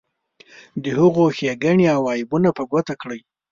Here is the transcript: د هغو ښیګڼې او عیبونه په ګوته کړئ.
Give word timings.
د 0.83 0.85
هغو 0.99 1.23
ښیګڼې 1.37 1.87
او 1.95 2.01
عیبونه 2.13 2.49
په 2.57 2.63
ګوته 2.71 2.93
کړئ. 3.01 3.19